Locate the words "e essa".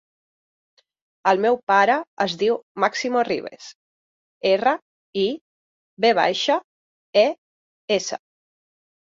7.27-8.21